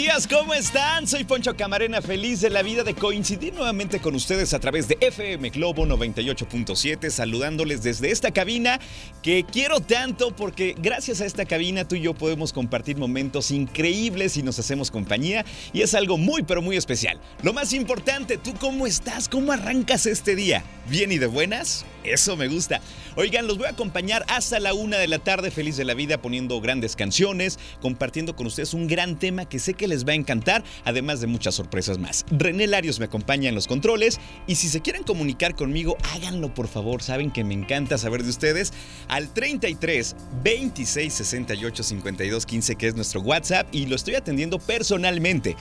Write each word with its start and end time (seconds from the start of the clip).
Días, 0.00 0.26
¿cómo 0.26 0.54
están? 0.54 1.06
Soy 1.06 1.24
Poncho 1.24 1.54
Camarena, 1.54 2.00
feliz 2.00 2.40
de 2.40 2.48
la 2.48 2.62
vida 2.62 2.84
de 2.84 2.94
coincidir 2.94 3.52
nuevamente 3.52 4.00
con 4.00 4.14
ustedes 4.14 4.54
a 4.54 4.58
través 4.58 4.88
de 4.88 4.96
FM 4.98 5.50
Globo 5.50 5.84
98.7, 5.84 7.10
saludándoles 7.10 7.82
desde 7.82 8.10
esta 8.10 8.30
cabina 8.30 8.80
que 9.22 9.44
quiero 9.44 9.80
tanto 9.80 10.34
porque 10.34 10.74
gracias 10.78 11.20
a 11.20 11.26
esta 11.26 11.44
cabina 11.44 11.86
tú 11.86 11.96
y 11.96 12.00
yo 12.00 12.14
podemos 12.14 12.54
compartir 12.54 12.96
momentos 12.96 13.50
increíbles 13.50 14.38
y 14.38 14.42
nos 14.42 14.58
hacemos 14.58 14.90
compañía 14.90 15.44
y 15.74 15.82
es 15.82 15.92
algo 15.94 16.16
muy 16.16 16.44
pero 16.44 16.62
muy 16.62 16.78
especial. 16.78 17.20
Lo 17.42 17.52
más 17.52 17.74
importante, 17.74 18.38
¿tú 18.38 18.54
cómo 18.54 18.86
estás? 18.86 19.28
¿Cómo 19.28 19.52
arrancas 19.52 20.06
este 20.06 20.34
día? 20.34 20.64
¿Bien 20.88 21.12
y 21.12 21.18
de 21.18 21.26
buenas? 21.26 21.84
Eso 22.04 22.36
me 22.36 22.48
gusta. 22.48 22.80
Oigan, 23.16 23.46
los 23.46 23.58
voy 23.58 23.66
a 23.66 23.70
acompañar 23.70 24.24
hasta 24.28 24.60
la 24.60 24.72
una 24.72 24.96
de 24.96 25.08
la 25.08 25.18
tarde, 25.18 25.50
feliz 25.50 25.76
de 25.76 25.84
la 25.84 25.94
vida, 25.94 26.22
poniendo 26.22 26.60
grandes 26.60 26.96
canciones, 26.96 27.58
compartiendo 27.80 28.36
con 28.36 28.46
ustedes 28.46 28.72
un 28.72 28.86
gran 28.86 29.18
tema 29.18 29.48
que 29.48 29.58
sé 29.58 29.74
que 29.74 29.88
les 29.88 30.06
va 30.06 30.12
a 30.12 30.14
encantar, 30.14 30.64
además 30.84 31.20
de 31.20 31.26
muchas 31.26 31.54
sorpresas 31.54 31.98
más. 31.98 32.24
René 32.30 32.66
Larios 32.66 32.98
me 32.98 33.06
acompaña 33.06 33.48
en 33.48 33.54
los 33.54 33.66
controles 33.66 34.20
y 34.46 34.54
si 34.54 34.68
se 34.68 34.80
quieren 34.80 35.02
comunicar 35.02 35.54
conmigo, 35.54 35.96
háganlo 36.14 36.54
por 36.54 36.68
favor. 36.68 37.02
Saben 37.02 37.30
que 37.30 37.44
me 37.44 37.54
encanta 37.54 37.98
saber 37.98 38.22
de 38.22 38.30
ustedes 38.30 38.72
al 39.08 39.32
33 39.32 40.16
26 40.42 41.12
68 41.12 41.82
52 41.82 42.46
15, 42.46 42.76
que 42.76 42.86
es 42.86 42.94
nuestro 42.94 43.20
WhatsApp, 43.20 43.68
y 43.72 43.86
lo 43.86 43.96
estoy 43.96 44.14
atendiendo 44.14 44.58
personalmente. 44.58 45.56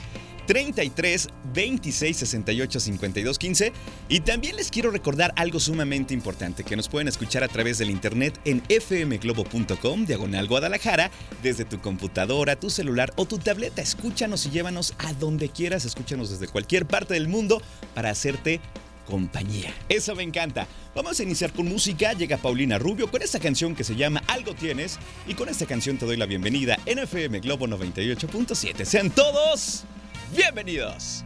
33 0.50 1.28
26 1.54 2.18
68 2.18 2.80
52 2.80 3.38
15. 3.38 3.72
Y 4.10 4.22
también 4.22 4.56
les 4.56 4.72
quiero 4.72 4.90
recordar 4.90 5.32
algo 5.36 5.60
sumamente 5.60 6.16
importante: 6.16 6.64
que 6.64 6.76
nos 6.76 6.90
pueden 6.90 7.08
escuchar 7.08 7.44
a 7.44 7.48
través 7.48 7.78
del 7.78 7.92
internet 7.92 8.40
en 8.46 8.64
fmglobo.com, 8.64 10.08
diagonal 10.08 10.48
Guadalajara, 10.48 11.12
desde 11.44 11.66
tu 11.66 11.80
computadora, 11.80 12.60
tu 12.60 12.72
celular 12.72 13.14
o 13.16 13.26
tu 13.26 13.38
tableta. 13.38 13.84
Escúchanos 13.84 14.48
y 14.48 14.50
llévanos 14.50 14.96
a 14.98 15.14
donde 15.14 15.50
quieras. 15.50 15.86
Escúchanos 15.86 16.32
desde 16.32 16.48
cualquier 16.48 16.88
parte 16.88 17.14
del 17.14 17.28
mundo 17.28 17.62
para 17.94 18.10
hacerte 18.10 18.60
compañía. 19.06 19.72
Eso 19.88 20.16
me 20.16 20.24
encanta. 20.24 20.68
Vamos 20.96 21.20
a 21.20 21.24
iniciar 21.24 21.54
con 21.54 21.68
música. 21.68 22.14
Llega 22.14 22.38
Paulina 22.38 22.80
Rubio 22.80 23.12
con 23.12 23.22
esta 23.22 23.40
canción 23.40 23.76
que 23.76 23.84
se 23.84 23.96
llama 23.96 24.24
Algo 24.26 24.56
Tienes. 24.56 24.98
Y 25.28 25.36
con 25.36 25.48
esta 25.48 25.68
canción 25.68 26.00
te 26.00 26.08
doy 26.08 26.18
la 26.18 26.26
bienvenida 26.26 26.80
en 26.88 26.98
FM 26.98 27.40
Globo 27.40 27.68
98.7. 27.68 28.84
Sean 28.84 29.12
todos 29.12 29.86
bienvenidos. 30.32 31.24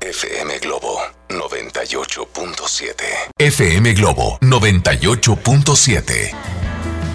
FM 0.00 0.58
Globo 0.60 1.00
98.7. 1.28 2.94
FM 3.38 3.94
Globo 3.94 4.38
98.7. 4.40 6.57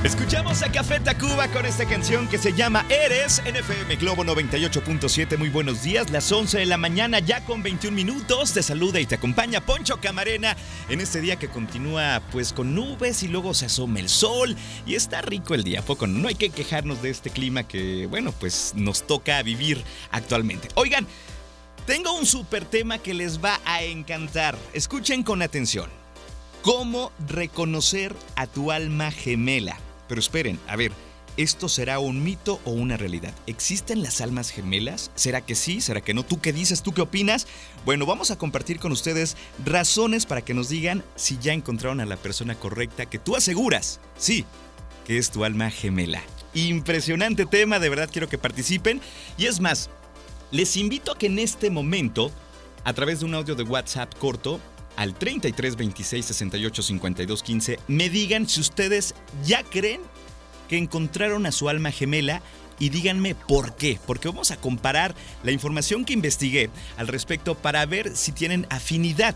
Escuchamos 0.03 0.61
a 0.63 0.69
Café 0.69 0.99
Tacuba 0.99 1.47
con 1.47 1.65
esta 1.65 1.85
canción 1.85 2.27
que 2.27 2.37
se 2.37 2.51
llama 2.51 2.85
Eres 2.89 3.41
en 3.45 3.55
FM 3.55 3.95
Globo 3.95 4.25
98.7. 4.25 5.37
Muy 5.37 5.47
buenos 5.47 5.81
días, 5.81 6.11
las 6.11 6.29
11 6.29 6.59
de 6.59 6.65
la 6.65 6.75
mañana 6.75 7.19
ya 7.19 7.45
con 7.45 7.63
21 7.63 7.95
minutos. 7.95 8.51
Te 8.51 8.61
saluda 8.61 8.99
y 8.99 9.05
te 9.05 9.15
acompaña 9.15 9.65
Poncho 9.65 10.01
Camarena 10.01 10.57
en 10.89 10.99
este 10.99 11.21
día 11.21 11.37
que 11.37 11.47
continúa 11.47 12.21
pues 12.33 12.51
con 12.51 12.75
nubes 12.75 13.23
y 13.23 13.29
luego 13.29 13.53
se 13.53 13.67
asoma 13.67 14.01
el 14.01 14.09
sol 14.09 14.57
y 14.85 14.95
está 14.95 15.21
rico 15.21 15.55
el 15.55 15.63
día, 15.63 15.79
¿a 15.79 15.85
poco? 15.85 16.05
No 16.05 16.27
hay 16.27 16.35
que 16.35 16.49
quejarnos 16.49 17.01
de 17.01 17.09
este 17.09 17.29
clima 17.29 17.63
que 17.63 18.05
bueno 18.07 18.33
pues 18.33 18.73
nos 18.75 19.07
toca 19.07 19.41
vivir 19.41 19.81
actualmente. 20.11 20.67
Oigan, 20.75 21.07
tengo 21.85 22.11
un 22.11 22.25
super 22.25 22.65
tema 22.65 22.97
que 22.97 23.13
les 23.13 23.41
va 23.41 23.57
a 23.63 23.83
encantar. 23.83 24.57
Escuchen 24.73 25.23
con 25.23 25.41
atención. 25.41 25.89
¿Cómo 26.61 27.13
reconocer 27.25 28.13
a 28.35 28.47
tu 28.47 28.69
alma 28.69 29.09
gemela? 29.09 29.77
Pero 30.13 30.21
esperen, 30.21 30.59
a 30.67 30.75
ver, 30.75 30.91
¿esto 31.37 31.67
será 31.67 31.97
un 31.97 32.23
mito 32.23 32.59
o 32.65 32.71
una 32.71 32.97
realidad? 32.97 33.33
¿Existen 33.47 34.03
las 34.03 34.21
almas 34.21 34.51
gemelas? 34.51 35.09
¿Será 35.15 35.41
que 35.41 35.55
sí? 35.55 35.81
¿Será 35.81 36.01
que 36.01 36.13
no? 36.13 36.21
¿Tú 36.21 36.39
qué 36.39 36.53
dices? 36.53 36.83
¿Tú 36.83 36.91
qué 36.91 37.01
opinas? 37.01 37.47
Bueno, 37.83 38.05
vamos 38.05 38.29
a 38.29 38.37
compartir 38.37 38.77
con 38.77 38.91
ustedes 38.91 39.35
razones 39.65 40.27
para 40.27 40.43
que 40.43 40.53
nos 40.53 40.69
digan 40.69 41.03
si 41.15 41.39
ya 41.39 41.53
encontraron 41.53 41.99
a 41.99 42.05
la 42.05 42.15
persona 42.15 42.53
correcta 42.53 43.07
que 43.07 43.17
tú 43.17 43.35
aseguras, 43.35 43.99
sí, 44.19 44.45
que 45.07 45.17
es 45.17 45.31
tu 45.31 45.45
alma 45.45 45.71
gemela. 45.71 46.21
Impresionante 46.53 47.47
tema, 47.47 47.79
de 47.79 47.89
verdad 47.89 48.11
quiero 48.11 48.29
que 48.29 48.37
participen. 48.37 49.01
Y 49.39 49.47
es 49.47 49.61
más, 49.61 49.89
les 50.51 50.77
invito 50.77 51.13
a 51.13 51.17
que 51.17 51.25
en 51.25 51.39
este 51.39 51.71
momento, 51.71 52.29
a 52.83 52.93
través 52.93 53.21
de 53.21 53.25
un 53.25 53.33
audio 53.33 53.55
de 53.55 53.63
WhatsApp 53.63 54.13
corto, 54.19 54.59
al 54.95 55.13
33 55.15 55.75
26 55.75 56.25
68 56.25 56.81
52 56.81 57.43
15 57.43 57.79
me 57.87 58.09
digan 58.09 58.47
si 58.47 58.61
ustedes 58.61 59.15
ya 59.43 59.63
creen 59.63 60.01
que 60.67 60.77
encontraron 60.77 61.45
a 61.45 61.51
su 61.51 61.69
alma 61.69 61.91
gemela 61.91 62.41
y 62.79 62.89
díganme 62.89 63.35
por 63.35 63.75
qué, 63.75 63.99
porque 64.05 64.27
vamos 64.27 64.51
a 64.51 64.57
comparar 64.57 65.15
la 65.43 65.51
información 65.51 66.05
que 66.05 66.13
investigué 66.13 66.69
al 66.97 67.07
respecto 67.07 67.55
para 67.55 67.85
ver 67.85 68.15
si 68.15 68.31
tienen 68.31 68.65
afinidad. 68.69 69.35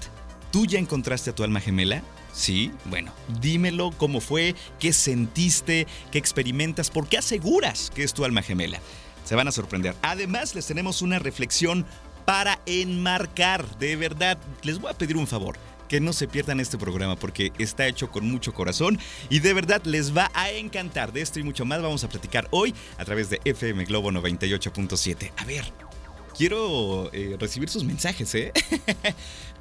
¿Tú 0.52 0.66
ya 0.66 0.80
encontraste 0.80 1.30
a 1.30 1.36
tu 1.36 1.44
alma 1.44 1.60
gemela? 1.60 2.02
Sí, 2.34 2.72
bueno, 2.86 3.12
dímelo 3.42 3.92
cómo 3.92 4.22
fue, 4.22 4.56
qué 4.80 4.94
sentiste, 4.94 5.88
qué 6.12 6.18
experimentas, 6.18 6.90
por 6.90 7.08
qué 7.08 7.18
aseguras 7.18 7.92
que 7.94 8.04
es 8.04 8.14
tu 8.14 8.26
alma 8.26 8.42
gemela. 8.42 8.80
Se 9.24 9.36
van 9.36 9.48
a 9.48 9.52
sorprender. 9.52 9.96
Además, 10.04 10.56
les 10.56 10.68
tenemos 10.68 11.02
una 11.02 11.20
reflexión 11.20 11.86
para 12.28 12.60
enmarcar. 12.66 13.80
De 13.80 13.96
verdad, 13.96 14.38
les 14.62 14.82
voy 14.82 14.92
a 14.92 14.94
pedir 14.94 15.16
un 15.16 15.28
favor. 15.28 15.58
Que 15.88 16.02
no 16.02 16.12
se 16.12 16.28
pierdan 16.28 16.60
este 16.60 16.78
programa 16.78 17.16
porque 17.16 17.54
está 17.58 17.88
hecho 17.88 18.12
con 18.12 18.30
mucho 18.30 18.54
corazón 18.54 19.00
y 19.30 19.40
de 19.40 19.54
verdad 19.54 19.82
les 19.86 20.16
va 20.16 20.30
a 20.34 20.52
encantar. 20.52 21.14
De 21.14 21.22
esto 21.22 21.40
y 21.40 21.44
mucho 21.44 21.64
más 21.64 21.82
vamos 21.82 22.04
a 22.04 22.10
platicar 22.10 22.50
hoy 22.52 22.76
a 22.98 23.06
través 23.06 23.30
de 23.30 23.40
FM 23.46 23.86
Globo 23.86 24.12
98.7. 24.12 25.32
A 25.38 25.46
ver, 25.46 25.64
quiero 26.38 27.10
eh, 27.14 27.38
recibir 27.40 27.70
sus 27.70 27.86
mensajes, 27.86 28.36
¿eh? 28.36 28.52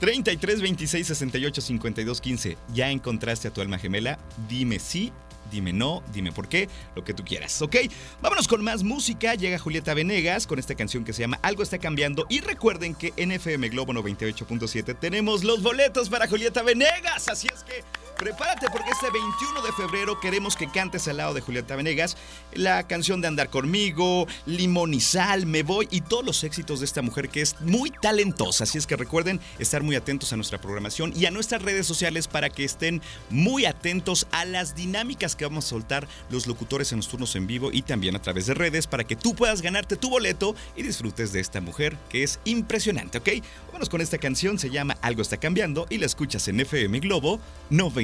33 0.00 0.60
26 0.60 1.06
68 1.06 1.60
52 1.60 2.20
15. 2.20 2.58
¿Ya 2.74 2.90
encontraste 2.90 3.46
a 3.46 3.52
tu 3.52 3.60
alma 3.60 3.78
gemela? 3.78 4.18
Dime 4.48 4.80
sí 4.80 5.12
dime 5.50 5.72
no, 5.72 6.02
dime 6.12 6.32
por 6.32 6.48
qué, 6.48 6.68
lo 6.94 7.04
que 7.04 7.14
tú 7.14 7.24
quieras, 7.24 7.60
¿ok? 7.62 7.76
Vámonos 8.20 8.48
con 8.48 8.62
más 8.62 8.82
música. 8.82 9.34
Llega 9.34 9.58
Julieta 9.58 9.94
Venegas 9.94 10.46
con 10.46 10.58
esta 10.58 10.74
canción 10.74 11.04
que 11.04 11.12
se 11.12 11.20
llama 11.20 11.38
Algo 11.42 11.62
está 11.62 11.78
cambiando. 11.78 12.26
Y 12.28 12.40
recuerden 12.40 12.94
que 12.94 13.12
en 13.16 13.32
FM 13.32 13.68
Globo 13.70 13.92
98.7 13.92 14.98
tenemos 14.98 15.44
los 15.44 15.62
boletos 15.62 16.08
para 16.08 16.28
Julieta 16.28 16.62
Venegas. 16.62 17.28
Así 17.28 17.48
es 17.52 17.62
que 17.64 17.84
prepárate 18.16 18.66
porque 18.70 18.90
este 18.90 19.10
21 19.10 19.62
de 19.62 19.72
febrero 19.72 20.18
queremos 20.20 20.56
que 20.56 20.68
cantes 20.68 21.06
al 21.08 21.18
lado 21.18 21.34
de 21.34 21.40
Julieta 21.40 21.76
Venegas 21.76 22.16
la 22.54 22.86
canción 22.86 23.20
de 23.20 23.28
Andar 23.28 23.50
conmigo, 23.50 24.26
Limón 24.46 24.94
y 24.94 25.00
Sal, 25.00 25.46
Me 25.46 25.62
Voy 25.62 25.86
y 25.90 26.00
todos 26.00 26.24
los 26.24 26.42
éxitos 26.44 26.80
de 26.80 26.86
esta 26.86 27.02
mujer 27.02 27.28
que 27.28 27.42
es 27.42 27.60
muy 27.60 27.90
talentosa. 27.90 28.64
Así 28.64 28.78
es 28.78 28.86
que 28.86 28.96
recuerden 28.96 29.40
estar 29.58 29.82
muy 29.82 29.96
atentos 29.96 30.32
a 30.32 30.36
nuestra 30.36 30.60
programación 30.60 31.12
y 31.14 31.26
a 31.26 31.30
nuestras 31.30 31.62
redes 31.62 31.86
sociales 31.86 32.28
para 32.28 32.48
que 32.48 32.64
estén 32.64 33.02
muy 33.30 33.66
atentos 33.66 34.26
a 34.32 34.44
las 34.44 34.74
dinámicas 34.74 35.36
que 35.36 35.44
vamos 35.44 35.66
a 35.66 35.68
soltar 35.68 36.08
los 36.30 36.46
locutores 36.46 36.92
en 36.92 36.98
los 36.98 37.08
turnos 37.08 37.36
en 37.36 37.46
vivo 37.46 37.70
y 37.72 37.82
también 37.82 38.16
a 38.16 38.22
través 38.22 38.46
de 38.46 38.54
redes 38.54 38.86
para 38.86 39.04
que 39.04 39.16
tú 39.16 39.34
puedas 39.34 39.62
ganarte 39.62 39.96
tu 39.96 40.08
boleto 40.08 40.54
y 40.74 40.82
disfrutes 40.82 41.32
de 41.32 41.40
esta 41.40 41.60
mujer 41.60 41.96
que 42.08 42.22
es 42.22 42.40
impresionante, 42.44 43.18
¿ok? 43.18 43.28
Vámonos 43.66 43.88
con 43.88 44.00
esta 44.00 44.18
canción, 44.18 44.58
se 44.58 44.70
llama 44.70 44.96
Algo 45.02 45.22
está 45.22 45.36
cambiando 45.36 45.86
y 45.90 45.98
la 45.98 46.06
escuchas 46.06 46.48
en 46.48 46.60
FM 46.60 47.00
Globo 47.00 47.40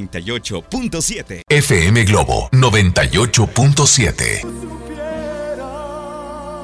98.7. 0.08 1.42
FM 1.48 2.04
Globo 2.04 2.48
98.7. 2.52 4.46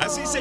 Así 0.00 0.26
se 0.26 0.40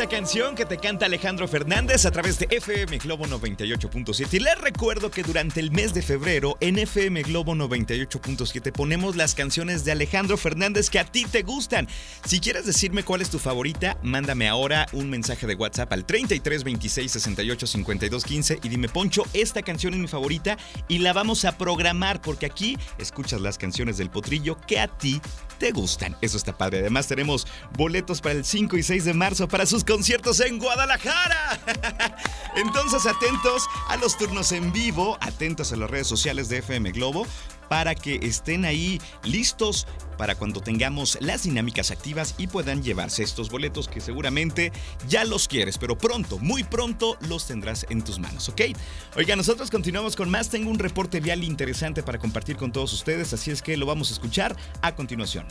esta 0.00 0.16
canción 0.16 0.54
que 0.54 0.64
te 0.64 0.78
canta 0.78 1.06
Alejandro 1.06 1.48
Fernández 1.48 2.06
a 2.06 2.12
través 2.12 2.38
de 2.38 2.46
FM 2.48 2.98
Globo 2.98 3.26
98.7. 3.26 4.32
Y 4.34 4.38
les 4.38 4.56
recuerdo 4.60 5.10
que 5.10 5.24
durante 5.24 5.58
el 5.58 5.72
mes 5.72 5.92
de 5.92 6.02
febrero 6.02 6.56
en 6.60 6.78
FM 6.78 7.22
Globo 7.22 7.56
98.7 7.56 8.70
ponemos 8.70 9.16
las 9.16 9.34
canciones 9.34 9.84
de 9.84 9.90
Alejandro 9.90 10.36
Fernández 10.36 10.88
que 10.88 11.00
a 11.00 11.04
ti 11.04 11.24
te 11.24 11.42
gustan. 11.42 11.88
Si 12.24 12.38
quieres 12.38 12.64
decirme 12.64 13.02
cuál 13.02 13.22
es 13.22 13.30
tu 13.30 13.40
favorita, 13.40 13.98
mándame 14.04 14.46
ahora 14.46 14.86
un 14.92 15.10
mensaje 15.10 15.48
de 15.48 15.56
WhatsApp 15.56 15.92
al 15.92 16.04
33 16.04 16.62
26 16.62 17.10
68 17.10 17.66
52 17.66 18.24
15 18.24 18.60
y 18.62 18.68
dime, 18.68 18.88
Poncho, 18.88 19.24
esta 19.32 19.62
canción 19.62 19.94
es 19.94 19.98
mi 19.98 20.06
favorita 20.06 20.58
y 20.86 20.98
la 20.98 21.12
vamos 21.12 21.44
a 21.44 21.58
programar 21.58 22.22
porque 22.22 22.46
aquí 22.46 22.78
escuchas 22.98 23.40
las 23.40 23.58
canciones 23.58 23.98
del 23.98 24.10
potrillo 24.10 24.58
que 24.64 24.78
a 24.78 24.86
ti 24.86 25.20
te 25.58 25.72
gustan. 25.72 26.16
Eso 26.20 26.36
está 26.36 26.56
padre. 26.56 26.78
Además 26.78 27.08
tenemos 27.08 27.48
boletos 27.76 28.20
para 28.20 28.36
el 28.36 28.44
5 28.44 28.76
y 28.76 28.82
6 28.84 29.04
de 29.04 29.14
marzo 29.14 29.48
para 29.48 29.66
sus 29.66 29.84
conciertos 29.88 30.40
en 30.40 30.58
Guadalajara. 30.58 31.58
Entonces 32.56 33.06
atentos 33.06 33.66
a 33.88 33.96
los 33.96 34.18
turnos 34.18 34.52
en 34.52 34.70
vivo, 34.70 35.16
atentos 35.20 35.72
a 35.72 35.76
las 35.76 35.90
redes 35.90 36.06
sociales 36.06 36.50
de 36.50 36.58
FM 36.58 36.92
Globo 36.92 37.26
para 37.70 37.94
que 37.94 38.16
estén 38.16 38.64
ahí 38.64 39.00
listos 39.24 39.86
para 40.18 40.34
cuando 40.34 40.60
tengamos 40.60 41.16
las 41.20 41.44
dinámicas 41.44 41.90
activas 41.90 42.34
y 42.38 42.48
puedan 42.48 42.82
llevarse 42.82 43.22
estos 43.22 43.50
boletos 43.50 43.88
que 43.88 44.00
seguramente 44.00 44.72
ya 45.08 45.24
los 45.24 45.48
quieres, 45.48 45.78
pero 45.78 45.96
pronto, 45.96 46.38
muy 46.38 46.64
pronto 46.64 47.16
los 47.28 47.46
tendrás 47.46 47.86
en 47.88 48.02
tus 48.02 48.18
manos, 48.18 48.48
¿ok? 48.48 48.62
Oiga, 49.16 49.36
nosotros 49.36 49.70
continuamos 49.70 50.16
con 50.16 50.28
más. 50.30 50.50
Tengo 50.50 50.70
un 50.70 50.78
reporte 50.78 51.20
vial 51.20 51.44
interesante 51.44 52.02
para 52.02 52.18
compartir 52.18 52.56
con 52.56 52.72
todos 52.72 52.92
ustedes, 52.92 53.32
así 53.32 53.50
es 53.50 53.62
que 53.62 53.76
lo 53.76 53.86
vamos 53.86 54.10
a 54.10 54.14
escuchar 54.14 54.56
a 54.82 54.94
continuación. 54.94 55.46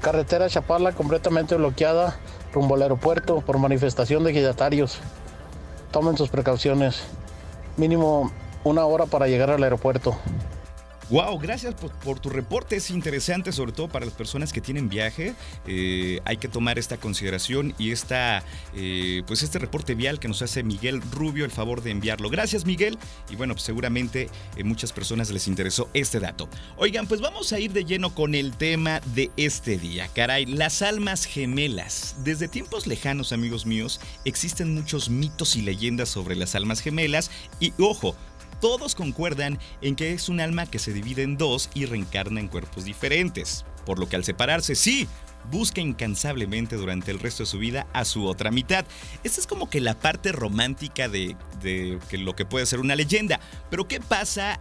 Carretera 0.00 0.48
Chapala 0.48 0.92
completamente 0.92 1.54
bloqueada 1.56 2.16
rumbo 2.52 2.74
al 2.74 2.82
aeropuerto 2.82 3.40
por 3.40 3.58
manifestación 3.58 4.24
de 4.24 4.30
ejidatarios. 4.30 4.98
Tomen 5.90 6.16
sus 6.16 6.30
precauciones. 6.30 7.02
Mínimo 7.76 8.30
una 8.64 8.84
hora 8.86 9.06
para 9.06 9.28
llegar 9.28 9.50
al 9.50 9.62
aeropuerto. 9.62 10.16
Wow, 11.08 11.38
gracias 11.38 11.72
por, 11.74 12.18
tu 12.18 12.30
reporte. 12.30 12.74
Es 12.74 12.90
interesante, 12.90 13.52
sobre 13.52 13.70
todo 13.70 13.86
para 13.86 14.04
las 14.04 14.14
personas 14.14 14.52
que 14.52 14.60
tienen 14.60 14.88
viaje. 14.88 15.34
Eh, 15.64 16.20
hay 16.24 16.36
que 16.36 16.48
tomar 16.48 16.80
esta 16.80 16.96
consideración 16.96 17.74
y 17.78 17.92
esta, 17.92 18.42
eh, 18.74 19.22
pues 19.24 19.44
este 19.44 19.60
reporte 19.60 19.94
vial 19.94 20.18
que 20.18 20.26
nos 20.26 20.42
hace 20.42 20.64
Miguel 20.64 21.00
Rubio, 21.12 21.44
el 21.44 21.52
favor 21.52 21.80
de 21.80 21.92
enviarlo. 21.92 22.28
Gracias, 22.28 22.66
Miguel. 22.66 22.98
Y 23.30 23.36
bueno, 23.36 23.54
pues 23.54 23.62
seguramente 23.62 24.28
eh, 24.56 24.64
muchas 24.64 24.92
personas 24.92 25.30
les 25.30 25.46
interesó 25.46 25.88
este 25.94 26.18
dato. 26.18 26.48
Oigan, 26.76 27.06
pues 27.06 27.20
vamos 27.20 27.52
a 27.52 27.60
ir 27.60 27.72
de 27.72 27.84
lleno 27.84 28.12
con 28.12 28.34
el 28.34 28.56
tema 28.56 29.00
de 29.14 29.30
este 29.36 29.78
día. 29.78 30.08
Caray, 30.12 30.44
las 30.46 30.82
almas 30.82 31.24
gemelas. 31.24 32.16
Desde 32.24 32.48
tiempos 32.48 32.88
lejanos, 32.88 33.32
amigos 33.32 33.64
míos, 33.64 34.00
existen 34.24 34.74
muchos 34.74 35.08
mitos 35.08 35.54
y 35.54 35.62
leyendas 35.62 36.08
sobre 36.08 36.34
las 36.34 36.56
almas 36.56 36.80
gemelas. 36.80 37.30
Y 37.60 37.72
ojo, 37.78 38.16
todos 38.60 38.94
concuerdan 38.94 39.58
en 39.80 39.96
que 39.96 40.12
es 40.12 40.28
un 40.28 40.40
alma 40.40 40.66
que 40.66 40.78
se 40.78 40.92
divide 40.92 41.22
en 41.22 41.36
dos 41.36 41.70
y 41.74 41.86
reencarna 41.86 42.40
en 42.40 42.48
cuerpos 42.48 42.84
diferentes, 42.84 43.64
por 43.84 43.98
lo 43.98 44.08
que 44.08 44.16
al 44.16 44.24
separarse 44.24 44.74
sí, 44.74 45.08
busca 45.50 45.80
incansablemente 45.80 46.76
durante 46.76 47.10
el 47.10 47.20
resto 47.20 47.42
de 47.42 47.48
su 47.48 47.58
vida 47.58 47.86
a 47.92 48.04
su 48.04 48.26
otra 48.26 48.50
mitad. 48.50 48.84
Esta 49.22 49.40
es 49.40 49.46
como 49.46 49.70
que 49.70 49.80
la 49.80 49.94
parte 49.94 50.32
romántica 50.32 51.08
de, 51.08 51.36
de 51.62 51.98
lo 52.18 52.34
que 52.34 52.44
puede 52.44 52.66
ser 52.66 52.80
una 52.80 52.96
leyenda. 52.96 53.40
Pero 53.70 53.86
¿qué 53.86 54.00
pasa 54.00 54.60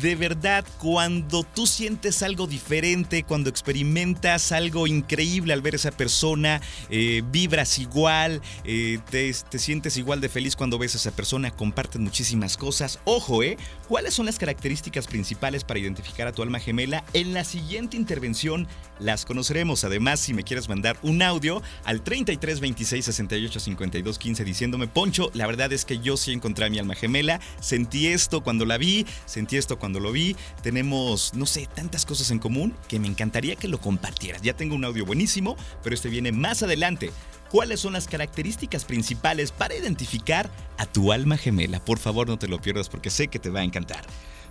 de 0.00 0.14
verdad, 0.14 0.64
cuando 0.78 1.42
tú 1.42 1.66
sientes 1.66 2.22
algo 2.22 2.46
diferente, 2.46 3.24
cuando 3.24 3.50
experimentas 3.50 4.52
algo 4.52 4.86
increíble 4.86 5.52
al 5.52 5.62
ver 5.62 5.74
a 5.74 5.76
esa 5.76 5.90
persona, 5.90 6.60
eh, 6.88 7.22
vibras 7.30 7.78
igual, 7.78 8.40
eh, 8.64 8.98
te, 9.10 9.34
te, 9.48 9.58
sientes 9.58 9.96
igual 9.96 10.20
de 10.20 10.28
feliz 10.28 10.56
cuando 10.56 10.78
ves 10.78 10.94
a 10.94 10.98
esa 10.98 11.10
persona, 11.10 11.50
comparten 11.50 12.02
muchísimas 12.02 12.56
cosas. 12.56 13.00
Ojo, 13.04 13.42
¿eh? 13.42 13.56
¿Cuáles 13.88 14.14
son 14.14 14.26
las 14.26 14.38
características 14.38 15.06
principales 15.06 15.64
para 15.64 15.80
identificar 15.80 16.26
a 16.28 16.32
tu 16.32 16.42
alma 16.42 16.60
gemela? 16.60 17.04
En 17.12 17.34
la 17.34 17.44
siguiente 17.44 17.96
intervención 17.96 18.68
las 19.00 19.24
conoceremos. 19.24 19.84
Además, 19.84 20.20
si 20.20 20.34
me 20.34 20.44
quieres 20.44 20.68
mandar 20.68 20.98
un 21.02 21.22
audio 21.22 21.62
al 21.84 22.02
33 22.02 22.60
26 22.60 23.04
68 23.04 23.60
52 23.60 24.18
15 24.18 24.44
diciéndome, 24.44 24.86
Poncho, 24.86 25.30
la 25.34 25.46
verdad 25.46 25.72
es 25.72 25.84
que 25.84 25.98
yo 25.98 26.16
sí 26.16 26.32
encontré 26.32 26.66
a 26.66 26.70
mi 26.70 26.78
alma 26.78 26.94
gemela, 26.94 27.40
sentí 27.60 28.08
esto 28.08 28.42
cuando 28.42 28.64
la 28.64 28.78
vi, 28.78 29.06
sentí 29.26 29.56
esto 29.56 29.78
cuando 29.80 29.98
lo 29.98 30.12
vi. 30.12 30.36
Tenemos, 30.62 31.34
no 31.34 31.46
sé, 31.46 31.68
tantas 31.74 32.06
cosas 32.06 32.30
en 32.30 32.38
común 32.38 32.76
que 32.86 33.00
me 33.00 33.08
encantaría 33.08 33.56
que 33.56 33.66
lo 33.66 33.80
compartieras. 33.80 34.42
Ya 34.42 34.54
tengo 34.54 34.76
un 34.76 34.84
audio 34.84 35.04
buenísimo, 35.04 35.56
pero 35.82 35.94
este 35.94 36.08
viene 36.08 36.30
más 36.30 36.62
adelante. 36.62 37.10
¿Cuáles 37.50 37.80
son 37.80 37.94
las 37.94 38.06
características 38.06 38.84
principales 38.84 39.50
para 39.50 39.74
identificar 39.74 40.48
a 40.78 40.86
tu 40.86 41.10
alma 41.10 41.36
gemela? 41.36 41.84
Por 41.84 41.98
favor, 41.98 42.28
no 42.28 42.38
te 42.38 42.46
lo 42.46 42.60
pierdas 42.60 42.88
porque 42.88 43.10
sé 43.10 43.26
que 43.26 43.40
te 43.40 43.50
va 43.50 43.60
a 43.60 43.64
encantar. 43.64 44.04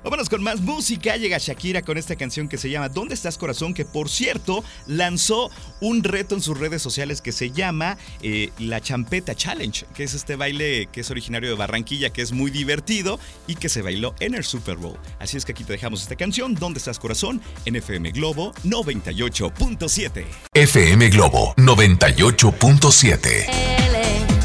Vámonos 0.04 0.30
con 0.30 0.42
más 0.42 0.62
música. 0.62 1.18
Llega 1.18 1.38
Shakira 1.38 1.82
con 1.82 1.98
esta 1.98 2.16
canción 2.16 2.48
que 2.48 2.58
se 2.58 2.70
llama 2.70 2.88
¿Dónde 2.90 3.14
estás 3.14 3.38
corazón? 3.38 3.74
Que 3.74 3.86
por 3.86 4.10
cierto 4.10 4.64
lanzó 4.88 5.52
un 5.82 6.04
reto 6.04 6.36
en 6.36 6.42
sus 6.42 6.58
redes 6.58 6.82
sociales 6.82 7.22
que 7.22 7.32
se 7.32 7.52
llama 7.52 7.98
eh, 8.22 8.52
la 8.60 8.82
Champeta 8.82 9.36
Challenge, 9.36 9.86
que 9.94 10.04
es 10.04 10.14
este 10.14 10.36
baile 10.36 10.88
que 10.92 11.02
es 11.02 11.12
originario 11.12 11.50
de 11.50 11.56
Barranquilla, 11.56 12.12
que 12.12 12.22
es 12.22 12.32
muy 12.32 12.52
divertido 12.52 13.20
y 13.48 13.56
que 13.56 13.70
se 13.70 13.82
bailó 13.82 14.16
en 14.20 14.36
el 14.36 14.44
Super 14.46 14.78
Bowl. 14.78 14.98
Así 15.20 15.38
es 15.38 15.46
que 15.46 15.52
aquí 15.52 15.64
te 15.64 15.74
dejamos 15.74 16.02
esta 16.02 16.16
canción 16.16 16.56
¿Dónde 16.56 16.80
estás 16.80 17.00
corazón? 17.00 17.42
en 17.66 17.76
FM 17.76 18.12
Globo 18.12 18.54
98.7. 18.64 20.26
FM 20.54 21.10
Globo 21.10 21.54
98.7. 21.58 24.39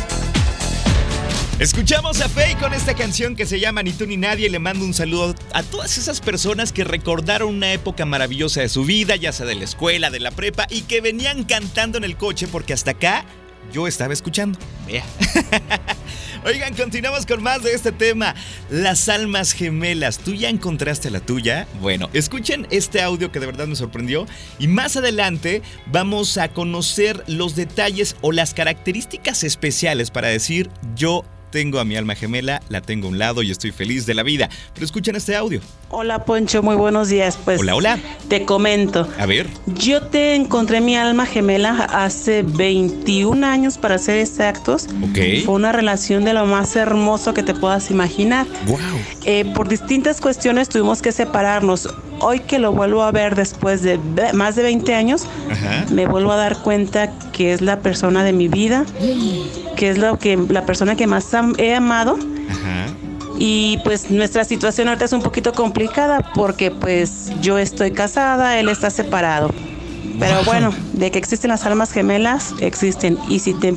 Escuchamos 1.60 2.20
a 2.20 2.28
Faye 2.28 2.56
con 2.56 2.74
esta 2.74 2.94
canción 2.94 3.36
que 3.36 3.46
se 3.46 3.60
llama 3.60 3.84
Ni 3.84 3.92
tú 3.92 4.06
ni 4.06 4.16
nadie. 4.16 4.50
Le 4.50 4.58
mando 4.58 4.84
un 4.84 4.92
saludo 4.92 5.36
a 5.52 5.62
todas 5.62 5.98
esas 5.98 6.20
personas 6.20 6.72
que 6.72 6.82
recordaron 6.82 7.54
una 7.54 7.72
época 7.72 8.04
maravillosa 8.04 8.60
de 8.60 8.68
su 8.68 8.84
vida, 8.84 9.14
ya 9.14 9.30
sea 9.30 9.46
de 9.46 9.54
la 9.54 9.62
escuela, 9.62 10.10
de 10.10 10.18
la 10.18 10.32
prepa, 10.32 10.66
y 10.68 10.82
que 10.82 11.00
venían 11.00 11.44
cantando 11.44 11.96
en 11.96 12.02
el 12.02 12.16
coche 12.16 12.48
porque 12.48 12.72
hasta 12.72 12.90
acá 12.90 13.24
yo 13.72 13.86
estaba 13.86 14.12
escuchando. 14.12 14.58
Vea. 14.88 15.04
Oigan, 16.44 16.74
continuamos 16.74 17.24
con 17.24 17.40
más 17.42 17.62
de 17.62 17.72
este 17.72 17.92
tema. 17.92 18.34
Las 18.68 19.08
almas 19.08 19.52
gemelas. 19.52 20.18
¿Tú 20.18 20.34
ya 20.34 20.48
encontraste 20.48 21.08
la 21.10 21.20
tuya? 21.20 21.68
Bueno, 21.80 22.10
escuchen 22.12 22.66
este 22.70 23.00
audio 23.00 23.30
que 23.30 23.38
de 23.38 23.46
verdad 23.46 23.68
me 23.68 23.76
sorprendió. 23.76 24.26
Y 24.58 24.66
más 24.66 24.96
adelante 24.96 25.62
vamos 25.86 26.36
a 26.36 26.48
conocer 26.48 27.22
los 27.28 27.54
detalles 27.54 28.16
o 28.22 28.32
las 28.32 28.54
características 28.54 29.44
especiales 29.44 30.10
para 30.10 30.28
decir 30.28 30.68
yo 30.96 31.24
tengo 31.54 31.78
a 31.78 31.84
mi 31.84 31.94
alma 31.94 32.16
gemela, 32.16 32.60
la 32.68 32.80
tengo 32.80 33.06
a 33.06 33.10
un 33.10 33.18
lado 33.20 33.40
y 33.44 33.52
estoy 33.52 33.70
feliz 33.70 34.06
de 34.06 34.14
la 34.14 34.24
vida. 34.24 34.48
Pero 34.74 34.84
escuchen 34.84 35.14
este 35.14 35.36
audio. 35.36 35.60
Hola 35.88 36.24
Poncho, 36.24 36.64
muy 36.64 36.74
buenos 36.74 37.10
días. 37.10 37.38
Pues 37.44 37.60
hola, 37.60 37.76
hola. 37.76 37.98
Te 38.28 38.44
comento. 38.44 39.08
A 39.20 39.26
ver. 39.26 39.46
Yo 39.66 40.02
te 40.02 40.34
encontré 40.34 40.80
mi 40.80 40.96
alma 40.96 41.26
gemela 41.26 41.84
hace 41.92 42.42
21 42.42 43.46
años 43.46 43.78
para 43.78 43.98
ser 43.98 44.18
exactos. 44.18 44.88
Ok. 45.00 45.44
Fue 45.44 45.54
una 45.54 45.70
relación 45.70 46.24
de 46.24 46.32
lo 46.32 46.44
más 46.44 46.74
hermoso 46.74 47.34
que 47.34 47.44
te 47.44 47.54
puedas 47.54 47.88
imaginar. 47.88 48.48
Wow. 48.66 48.78
Eh, 49.24 49.44
por 49.54 49.68
distintas 49.68 50.20
cuestiones 50.20 50.68
tuvimos 50.68 51.02
que 51.02 51.12
separarnos. 51.12 51.88
Hoy 52.20 52.40
que 52.40 52.58
lo 52.58 52.72
vuelvo 52.72 53.02
a 53.02 53.10
ver 53.10 53.34
después 53.34 53.82
de 53.82 53.98
más 54.32 54.56
de 54.56 54.62
20 54.62 54.94
años, 54.94 55.26
me 55.90 56.06
vuelvo 56.06 56.32
a 56.32 56.36
dar 56.36 56.58
cuenta 56.58 57.10
que 57.32 57.52
es 57.52 57.60
la 57.60 57.80
persona 57.80 58.24
de 58.24 58.32
mi 58.32 58.48
vida, 58.48 58.84
que 59.76 59.90
es 59.90 59.98
lo 59.98 60.18
que 60.18 60.36
la 60.36 60.64
persona 60.64 60.96
que 60.96 61.06
más 61.06 61.28
he 61.58 61.74
amado. 61.74 62.18
Y 63.38 63.78
pues 63.84 64.10
nuestra 64.10 64.44
situación 64.44 64.88
ahorita 64.88 65.06
es 65.06 65.12
un 65.12 65.22
poquito 65.22 65.52
complicada 65.52 66.32
porque 66.34 66.70
pues 66.70 67.32
yo 67.40 67.58
estoy 67.58 67.90
casada, 67.90 68.58
él 68.58 68.68
está 68.68 68.90
separado. 68.90 69.50
Pero 70.18 70.44
bueno, 70.44 70.72
de 70.92 71.10
que 71.10 71.18
existen 71.18 71.50
las 71.50 71.66
almas 71.66 71.90
gemelas, 71.90 72.54
existen. 72.60 73.18
Y 73.28 73.40
si 73.40 73.52
te 73.54 73.74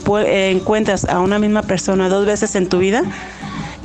encuentras 0.51 1.05
a 1.05 1.19
una 1.19 1.39
misma 1.39 1.63
persona 1.63 2.09
dos 2.09 2.27
veces 2.27 2.53
en 2.55 2.69
tu 2.69 2.77
vida, 2.77 3.01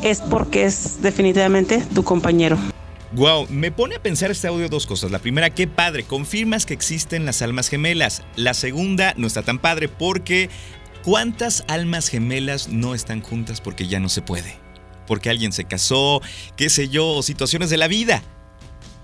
es 0.02 0.21
porque 0.21 0.64
es 0.64 1.00
definitivamente 1.00 1.82
tu 1.94 2.04
compañero. 2.04 2.59
Wow, 3.14 3.47
me 3.50 3.71
pone 3.71 3.97
a 3.97 4.02
pensar 4.02 4.31
este 4.31 4.49
audio 4.49 4.71
dos 4.71 4.87
cosas. 4.87 5.11
La 5.11 5.19
primera, 5.19 5.50
qué 5.50 5.66
padre, 5.66 6.02
confirmas 6.02 6.64
que 6.64 6.73
existen 6.73 7.26
las 7.26 7.42
almas 7.42 7.69
gemelas. 7.69 8.23
La 8.37 8.54
segunda, 8.54 9.12
no 9.19 9.26
está 9.26 9.42
tan 9.42 9.59
padre 9.59 9.88
porque 9.88 10.49
¿cuántas 11.04 11.62
almas 11.69 12.09
gemelas 12.09 12.69
no 12.69 12.95
están 12.95 13.21
juntas 13.21 13.61
porque 13.61 13.87
ya 13.87 14.00
no 14.00 14.09
se 14.09 14.23
puede? 14.23 14.57
Porque 15.07 15.28
alguien 15.28 15.52
se 15.52 15.64
casó, 15.64 16.23
qué 16.57 16.71
sé 16.71 16.88
yo, 16.88 17.23
situaciones 17.23 17.69
de 17.69 17.76
la 17.76 17.87
vida. 17.87 18.23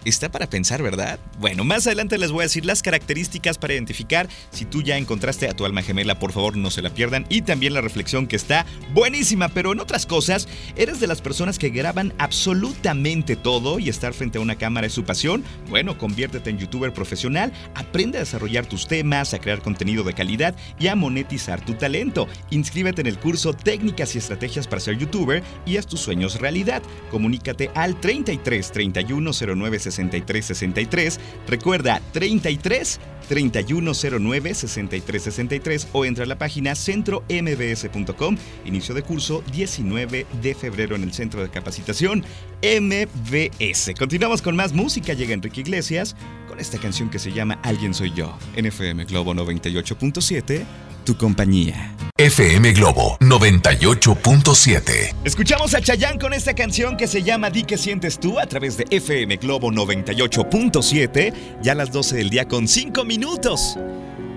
Está 0.09 0.31
para 0.31 0.49
pensar, 0.49 0.83
¿verdad? 0.83 1.19
Bueno, 1.39 1.65
más 1.65 1.87
adelante 1.87 2.19
les 2.19 2.33
voy 2.33 2.41
a 2.41 2.45
decir 2.45 2.65
las 2.65 2.83
características 2.83 3.59
para 3.59 3.75
identificar 3.75 4.29
si 4.51 4.65
tú 4.65 4.83
ya 4.83 4.97
encontraste 4.97 5.49
a 5.49 5.55
tu 5.55 5.65
alma 5.65 5.83
gemela, 5.83 6.19
por 6.19 6.33
favor 6.33 6.57
no 6.57 6.71
se 6.71 6.83
la 6.83 6.91
pierdan. 6.91 7.27
Y 7.29 7.43
también 7.43 7.75
la 7.75 7.81
reflexión 7.81 8.27
que 8.27 8.37
está 8.37 8.67
buenísima, 8.93 9.49
pero 9.49 9.73
en 9.73 9.81
otras 9.81 10.07
cosas, 10.07 10.49
¿eres 10.77 11.01
de 11.01 11.07
las 11.07 11.21
personas 11.21 11.59
que 11.59 11.71
graban 11.71 12.15
absolutamente 12.19 13.37
todo 13.37 13.79
y 13.79 13.89
estar 13.89 14.15
frente 14.15 14.39
a 14.39 14.41
una 14.41 14.57
cámara 14.57 14.87
es 14.87 14.93
su 14.93 15.05
pasión? 15.05 15.45
Bueno, 15.69 15.99
conviértete 15.99 16.51
en 16.51 16.59
youtuber 16.59 16.93
profesional, 16.93 17.53
aprende 17.75 18.19
a 18.19 18.23
desarrollar 18.23 18.67
tus 18.67 18.87
temas, 18.87 19.35
a 19.35 19.39
crear 19.39 19.63
contenido 19.63 20.05
de 20.05 20.15
calidad 20.15 20.55
y 20.79 20.89
a 20.89 20.97
monetizar 20.97 21.65
tu 21.65 21.75
talento. 21.75 22.29
Inscríbete 22.51 23.01
en 23.01 23.07
el 23.07 23.19
curso 23.19 23.53
Técnicas 23.53 24.15
y 24.15 24.19
Estrategias 24.19 24.67
para 24.67 24.81
ser 24.81 24.99
youtuber 24.99 25.43
y 25.67 25.77
haz 25.77 25.87
tus 25.87 26.01
sueños 26.01 26.41
realidad. 26.41 26.83
Comunícate 27.11 27.71
al 27.75 27.99
33 28.01 28.73
31 28.73 29.31
09 29.57 29.79
63 29.99 30.45
63. 30.45 31.21
Recuerda 31.47 32.01
33 32.13 33.01
3109 33.29 34.55
6363 34.55 35.89
o 35.93 36.05
entra 36.05 36.25
a 36.25 36.27
la 36.27 36.39
página 36.39 36.75
centrombs.com. 36.75 38.37
Inicio 38.65 38.95
de 38.95 39.03
curso 39.03 39.43
19 39.53 40.27
de 40.41 40.55
febrero 40.55 40.97
en 40.97 41.03
el 41.03 41.13
centro 41.13 41.43
de 41.43 41.51
capacitación 41.51 42.25
MBS. 42.63 43.93
Continuamos 43.99 44.43
con 44.43 44.57
más 44.57 44.73
música. 44.73 45.13
Llega 45.13 45.35
Enrique 45.35 45.61
Iglesias 45.61 46.17
con 46.49 46.59
esta 46.59 46.79
canción 46.79 47.11
que 47.11 47.19
se 47.19 47.33
llama 47.33 47.61
Alguien 47.63 47.95
Soy 47.95 48.13
Yo. 48.15 48.37
NFM 48.57 49.05
Globo 49.05 49.35
98.7 49.35 50.65
tu 51.09 51.17
compañía. 51.17 51.97
FM 52.19 52.73
Globo 52.73 53.17
98.7. 53.21 55.15
Escuchamos 55.25 55.75
a 55.75 55.81
Chayán 55.81 56.19
con 56.19 56.35
esta 56.35 56.53
canción 56.53 56.99
que 56.99 57.07
se 57.07 57.23
llama 57.23 57.49
Di 57.49 57.63
que 57.63 57.79
sientes 57.79 58.21
tú 58.21 58.39
a 58.39 58.45
través 58.45 58.77
de 58.77 58.85
FM 58.91 59.39
Globo 59.39 59.71
98.7, 59.71 61.33
ya 61.63 61.73
a 61.73 61.77
las 61.77 61.93
12 61.93 62.17
del 62.17 62.29
día 62.29 62.47
con 62.47 62.69
5 62.69 63.07
minutos. 63.07 63.79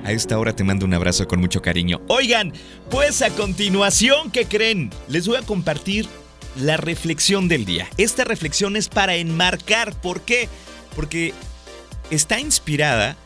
A 0.06 0.14
esta 0.14 0.40
hora 0.40 0.56
te 0.56 0.64
mando 0.64 0.86
un 0.86 0.94
abrazo 0.94 1.28
con 1.28 1.42
mucho 1.42 1.62
cariño. 1.62 2.00
Oigan, 2.08 2.54
pues 2.90 3.22
a 3.22 3.32
continuación, 3.32 4.32
¿qué 4.32 4.46
creen? 4.46 4.92
Les 5.10 5.28
voy 5.28 5.36
a 5.36 5.42
compartir 5.42 6.08
la 6.56 6.78
reflexión 6.78 7.50
del 7.50 7.66
día. 7.66 7.90
Esta 7.98 8.24
reflexión 8.24 8.78
es 8.78 8.88
para 8.88 9.16
enmarcar. 9.16 9.94
¿Por 10.00 10.22
qué? 10.22 10.48
Porque 10.96 11.34
está 12.12 12.40
inspirada 12.40 13.18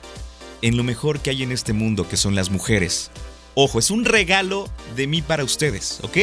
en 0.64 0.78
lo 0.78 0.84
mejor 0.84 1.20
que 1.20 1.30
hay 1.30 1.44
en 1.44 1.52
este 1.52 1.74
mundo, 1.74 2.10
que 2.10 2.18
son 2.18 2.34
las 2.34 2.50
mujeres. 2.50 3.12
Ojo, 3.58 3.80
es 3.80 3.90
un 3.90 4.04
regalo 4.04 4.68
de 4.98 5.08
mí 5.08 5.22
para 5.22 5.46
ustedes, 5.46 6.00
¿ok? 6.04 6.18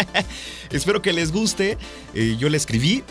espero 0.70 1.00
que 1.00 1.14
les 1.14 1.32
guste. 1.32 1.78
Eh, 2.12 2.36
yo 2.38 2.50
la 2.50 2.58
escribí, 2.58 3.02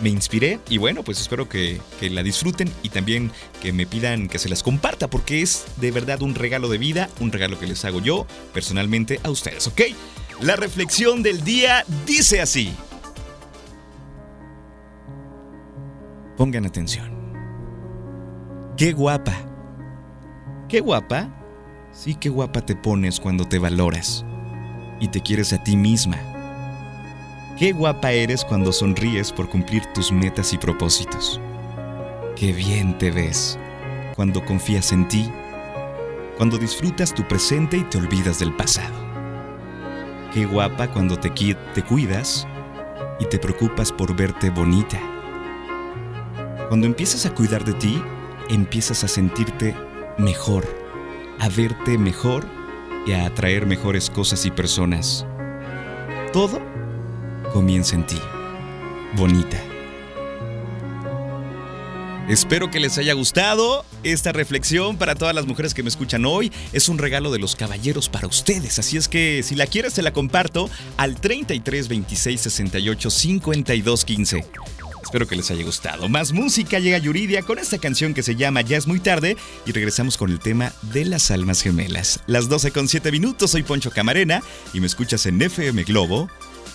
me 0.00 0.10
inspiré 0.10 0.58
y 0.68 0.78
bueno, 0.78 1.04
pues 1.04 1.20
espero 1.20 1.48
que, 1.48 1.80
que, 2.00 2.10
la 2.10 2.24
disfruten 2.24 2.68
y 2.82 2.88
también 2.88 3.30
que 3.62 3.72
me 3.72 3.86
pidan 3.86 4.26
que 4.26 4.40
se 4.40 4.48
las 4.48 4.64
comparta 4.64 5.08
porque 5.08 5.40
es 5.40 5.66
de 5.76 5.92
verdad 5.92 6.20
un 6.20 6.34
regalo 6.34 6.68
de 6.68 6.78
vida, 6.78 7.08
un 7.20 7.30
regalo 7.30 7.60
que 7.60 7.68
les 7.68 7.84
hago 7.84 8.00
yo 8.00 8.26
personalmente 8.52 9.20
a 9.22 9.30
ustedes, 9.30 9.68
¿ok? 9.68 9.82
La 10.40 10.56
reflexión 10.56 11.22
del 11.22 11.44
día 11.44 11.84
dice 12.06 12.40
así. 12.40 12.74
Pongan 16.36 16.66
atención. 16.66 17.14
Qué 18.76 18.92
guapa. 18.92 19.34
Qué 20.68 20.80
guapa 20.80 21.45
Sí, 21.96 22.14
qué 22.14 22.28
guapa 22.28 22.60
te 22.60 22.76
pones 22.76 23.18
cuando 23.18 23.46
te 23.46 23.58
valoras 23.58 24.22
y 25.00 25.08
te 25.08 25.22
quieres 25.22 25.54
a 25.54 25.64
ti 25.64 25.78
misma. 25.78 26.18
Qué 27.58 27.72
guapa 27.72 28.12
eres 28.12 28.44
cuando 28.44 28.70
sonríes 28.70 29.32
por 29.32 29.48
cumplir 29.48 29.82
tus 29.94 30.12
metas 30.12 30.52
y 30.52 30.58
propósitos. 30.58 31.40
Qué 32.36 32.52
bien 32.52 32.98
te 32.98 33.10
ves 33.10 33.58
cuando 34.14 34.44
confías 34.44 34.92
en 34.92 35.08
ti, 35.08 35.32
cuando 36.36 36.58
disfrutas 36.58 37.14
tu 37.14 37.26
presente 37.26 37.78
y 37.78 37.84
te 37.84 37.96
olvidas 37.96 38.40
del 38.40 38.54
pasado. 38.54 38.94
Qué 40.34 40.44
guapa 40.44 40.92
cuando 40.92 41.18
te, 41.18 41.30
te 41.30 41.82
cuidas 41.82 42.46
y 43.18 43.24
te 43.24 43.38
preocupas 43.38 43.90
por 43.90 44.14
verte 44.14 44.50
bonita. 44.50 45.00
Cuando 46.68 46.86
empiezas 46.86 47.24
a 47.24 47.34
cuidar 47.34 47.64
de 47.64 47.72
ti, 47.72 48.02
empiezas 48.50 49.02
a 49.02 49.08
sentirte 49.08 49.74
mejor 50.18 50.75
a 51.38 51.48
verte 51.48 51.98
mejor 51.98 52.46
y 53.06 53.12
a 53.12 53.26
atraer 53.26 53.66
mejores 53.66 54.10
cosas 54.10 54.46
y 54.46 54.50
personas. 54.50 55.26
Todo 56.32 56.60
comienza 57.52 57.94
en 57.94 58.06
ti. 58.06 58.18
Bonita. 59.14 59.58
Espero 62.28 62.72
que 62.72 62.80
les 62.80 62.98
haya 62.98 63.12
gustado 63.12 63.84
esta 64.02 64.32
reflexión 64.32 64.96
para 64.96 65.14
todas 65.14 65.32
las 65.32 65.46
mujeres 65.46 65.74
que 65.74 65.84
me 65.84 65.88
escuchan 65.88 66.24
hoy. 66.24 66.50
Es 66.72 66.88
un 66.88 66.98
regalo 66.98 67.30
de 67.30 67.38
los 67.38 67.54
caballeros 67.54 68.08
para 68.08 68.26
ustedes. 68.26 68.80
Así 68.80 68.96
es 68.96 69.06
que 69.06 69.44
si 69.44 69.54
la 69.54 69.68
quieres, 69.68 69.92
se 69.92 70.02
la 70.02 70.12
comparto 70.12 70.68
al 70.96 71.20
33 71.20 71.86
26 71.86 72.40
68 72.40 73.10
52 73.10 74.04
15. 74.04 74.44
Espero 75.06 75.28
que 75.28 75.36
les 75.36 75.52
haya 75.52 75.64
gustado. 75.64 76.08
Más 76.08 76.32
música 76.32 76.80
llega 76.80 76.98
Yuridia 76.98 77.42
con 77.42 77.60
esta 77.60 77.78
canción 77.78 78.12
que 78.12 78.24
se 78.24 78.34
llama 78.34 78.62
Ya 78.62 78.76
es 78.76 78.88
muy 78.88 78.98
tarde 78.98 79.36
y 79.64 79.70
regresamos 79.70 80.16
con 80.16 80.32
el 80.32 80.40
tema 80.40 80.72
de 80.82 81.04
las 81.04 81.30
almas 81.30 81.62
gemelas. 81.62 82.18
Las 82.26 82.48
12 82.48 82.72
con 82.72 82.88
7 82.88 83.12
minutos, 83.12 83.52
soy 83.52 83.62
Poncho 83.62 83.92
Camarena 83.92 84.42
y 84.74 84.80
me 84.80 84.88
escuchas 84.88 85.24
en 85.26 85.40
FM 85.40 85.84
Globo 85.84 86.28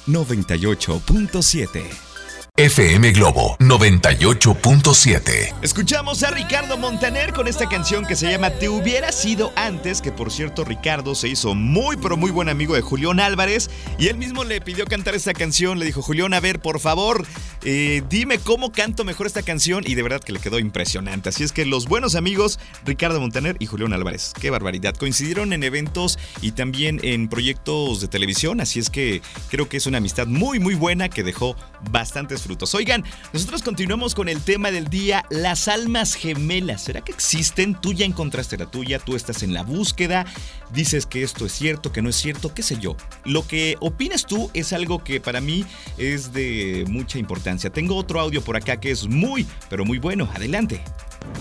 98.7. 0.08 2.11
FM 2.58 3.14
Globo 3.14 3.56
98.7. 3.60 5.54
Escuchamos 5.62 6.22
a 6.22 6.32
Ricardo 6.32 6.78
Montaner 6.78 7.32
con 7.32 7.48
esta 7.48 7.70
canción 7.70 8.06
que 8.06 8.18
se 8.18 8.30
llama 8.30 8.50
Te 8.52 8.68
hubiera 8.68 9.14
sido 9.14 9.54
antes, 9.56 10.02
que 10.02 10.12
por 10.12 10.34
cierto 10.34 10.66
Ricardo 10.66 11.16
se 11.16 11.30
hizo 11.30 11.56
muy 11.56 11.96
pero 11.96 12.18
muy 12.18 12.30
buen 12.30 12.50
amigo 12.50 12.76
de 12.76 12.82
Julián 12.82 13.22
Álvarez 13.22 13.70
y 13.98 14.10
él 14.10 14.18
mismo 14.18 14.44
le 14.44 14.60
pidió 14.60 14.86
cantar 14.86 15.16
esta 15.16 15.34
canción, 15.34 15.80
le 15.80 15.86
dijo 15.86 16.02
Julián, 16.02 16.34
a 16.34 16.42
ver, 16.42 16.60
por 16.60 16.82
favor, 16.82 17.26
eh, 17.64 18.04
dime 18.10 18.38
cómo 18.38 18.74
canto 18.74 19.06
mejor 19.06 19.28
esta 19.28 19.44
canción 19.44 19.86
y 19.88 19.96
de 19.96 20.04
verdad 20.04 20.20
que 20.20 20.34
le 20.34 20.40
quedó 20.40 20.60
impresionante. 20.60 21.30
Así 21.30 21.46
es 21.46 21.54
que 21.54 21.66
los 21.66 21.88
buenos 21.88 22.16
amigos 22.16 22.60
Ricardo 22.84 23.22
Montaner 23.22 23.56
y 23.60 23.66
Julián 23.66 23.94
Álvarez, 23.94 24.34
qué 24.40 24.50
barbaridad, 24.50 24.94
coincidieron 24.96 25.54
en 25.54 25.64
eventos 25.64 26.20
y 26.42 26.52
también 26.52 27.00
en 27.02 27.30
proyectos 27.30 28.02
de 28.02 28.10
televisión, 28.10 28.60
así 28.60 28.80
es 28.80 28.90
que 28.90 29.22
creo 29.50 29.70
que 29.70 29.78
es 29.78 29.88
una 29.88 30.00
amistad 30.00 30.28
muy 30.28 30.60
muy 30.60 30.76
buena 30.76 31.08
que 31.08 31.24
dejó 31.24 31.56
bastantes 31.90 32.41
frutos. 32.42 32.74
Oigan, 32.76 33.04
nosotros 33.34 33.64
continuamos 33.64 34.16
con 34.16 34.30
el 34.30 34.42
tema 34.42 34.72
del 34.72 34.88
día, 34.88 35.26
las 35.30 35.68
almas 35.68 36.16
gemelas. 36.16 36.82
¿Será 36.84 37.02
que 37.02 37.12
existen? 37.12 37.80
Tú 37.80 37.94
ya 37.94 38.06
encontraste 38.06 38.58
la 38.58 38.66
tuya, 38.66 39.00
tú 39.00 39.16
estás 39.16 39.44
en 39.44 39.54
la 39.54 39.64
búsqueda, 39.64 40.26
dices 40.74 41.06
que 41.06 41.24
esto 41.24 41.46
es 41.46 41.52
cierto, 41.52 41.92
que 41.92 42.02
no 42.02 42.10
es 42.10 42.16
cierto, 42.16 42.54
qué 42.54 42.64
sé 42.64 42.78
yo. 42.80 42.96
Lo 43.26 43.48
que 43.48 43.76
opinas 43.80 44.26
tú 44.26 44.50
es 44.54 44.74
algo 44.74 45.04
que 45.04 45.22
para 45.22 45.42
mí 45.42 45.66
es 45.98 46.34
de 46.34 46.86
mucha 46.88 47.20
importancia. 47.20 47.70
Tengo 47.70 47.96
otro 47.96 48.20
audio 48.20 48.42
por 48.42 48.58
acá 48.58 48.80
que 48.80 48.92
es 48.92 49.08
muy, 49.08 49.48
pero 49.70 49.86
muy 49.86 50.00
bueno. 50.00 50.30
Adelante. 50.36 50.82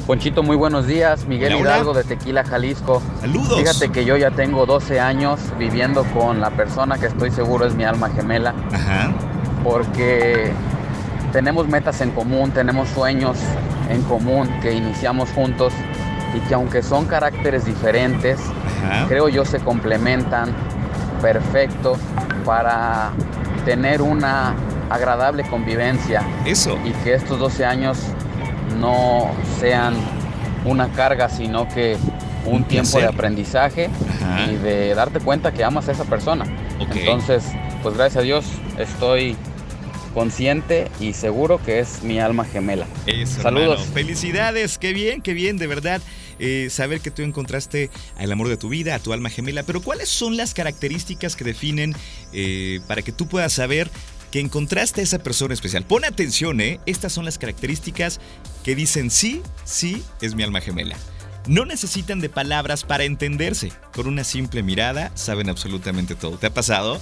Ponchito, 0.07 0.43
muy 0.43 0.57
buenos 0.57 0.87
días. 0.87 1.27
Miguel 1.27 1.57
Hidalgo 1.57 1.95
de 1.95 2.05
Tequila, 2.05 2.45
Jalisco. 2.45 3.03
Saludos. 3.21 3.59
Fíjate 3.61 3.91
que 3.91 4.05
yo 4.05 4.17
ya 4.17 4.31
tengo 4.31 4.67
12 4.67 4.99
años 4.99 5.41
viviendo 5.59 6.05
con 6.13 6.41
la 6.41 6.51
persona 6.51 6.99
que 6.99 7.07
estoy 7.07 7.31
seguro 7.31 7.67
es 7.67 7.75
mi 7.75 7.85
alma 7.85 8.11
gemela. 8.11 8.55
Ajá. 8.73 9.13
Porque 9.63 10.53
tenemos 11.33 11.69
metas 11.69 12.01
en 12.01 12.11
común, 12.11 12.51
tenemos 12.51 12.89
sueños 12.89 13.39
en 13.89 14.03
común 14.03 14.49
que 14.61 14.73
iniciamos 14.73 15.31
juntos 15.31 15.73
y 16.35 16.41
que 16.41 16.55
aunque 16.55 16.83
son 16.83 17.07
caracteres 17.07 17.65
diferentes, 17.65 18.39
creo 19.09 19.29
yo 19.29 19.45
se 19.45 19.59
complementan 19.61 20.55
perfecto 21.21 21.97
para 22.45 23.11
tener 23.65 24.03
una 24.03 24.55
agradable 24.89 25.45
convivencia. 25.45 26.23
Eso. 26.45 26.79
Y 26.85 26.91
que 27.05 27.15
estos 27.15 27.39
12 27.39 27.65
años 27.65 27.99
no 28.81 29.31
sean 29.59 29.95
una 30.65 30.89
carga, 30.89 31.29
sino 31.29 31.69
que 31.69 31.97
un, 32.45 32.65
tiempo 32.65 32.99
de 32.99 33.07
aprendizaje 33.07 33.91
y 34.51 34.57
de 34.57 34.95
darte 34.95 35.21
cuenta 35.21 35.53
que 35.53 35.65
amas 35.65 35.89
a 35.89 35.93
esa 35.93 36.05
persona. 36.05 36.45
Entonces, 36.79 37.45
pues 37.83 37.97
gracias 37.97 38.19
a 38.19 38.23
Dios 38.23 38.47
estoy 38.79 39.37
consciente 40.15 40.89
y 41.01 41.13
seguro 41.13 41.63
que 41.63 41.79
es 41.81 42.03
mi 42.03 42.19
alma 42.19 42.45
gemela. 42.45 42.87
Saludos. 43.27 43.87
Felicidades, 43.95 44.79
qué 44.79 44.93
bien, 44.93 45.23
qué 45.23 45.35
bien, 45.35 45.57
de 45.57 45.67
verdad. 45.67 46.01
Eh, 46.39 46.69
saber 46.71 47.01
que 47.01 47.11
tú 47.11 47.21
encontraste 47.23 47.91
al 48.17 48.33
amor 48.33 48.49
de 48.49 48.57
tu 48.57 48.71
vida, 48.71 48.95
a 48.95 48.99
tu 48.99 49.13
alma 49.13 49.29
gemela, 49.29 49.63
pero 49.63 49.83
¿cuáles 49.83 50.09
son 50.09 50.39
las 50.39 50.55
características 50.55 51.37
que 51.37 51.45
definen 51.45 51.95
eh, 52.33 52.81
para 52.87 53.03
que 53.03 53.13
tú 53.13 53.29
puedas 53.29 53.53
saber 53.53 53.91
que 54.31 54.41
encontraste 54.41 55.03
a 55.03 55.05
esa 55.05 55.19
persona 55.19 55.53
especial? 55.53 55.85
Pon 55.85 56.07
atención, 56.07 56.63
¿eh? 56.63 56.81
Estas 56.87 57.13
son 57.13 57.27
las 57.27 57.37
características 57.37 58.21
que 58.65 58.75
dicen 58.75 59.11
sí, 59.11 59.43
sí, 59.65 60.03
es 60.23 60.35
mi 60.35 60.43
alma 60.43 60.63
gemela. 60.63 60.97
No 61.47 61.67
necesitan 61.67 62.21
de 62.21 62.31
palabras 62.31 62.85
para 62.85 63.05
entenderse 63.05 63.73
con 63.95 64.07
una 64.07 64.25
simple 64.25 64.63
mirada 64.63 65.11
saben 65.15 65.49
absolutamente 65.49 66.15
todo. 66.15 66.39
¿Te 66.39 66.47
ha 66.47 66.55
pasado? 66.55 67.01